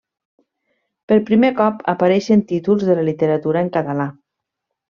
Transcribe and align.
Per 1.11 1.17
primer 1.27 1.51
cop 1.59 1.85
apareixen 1.95 2.43
títols 2.55 2.89
de 2.91 2.99
la 3.01 3.07
literatura 3.13 3.67
en 3.67 3.73
català. 3.79 4.09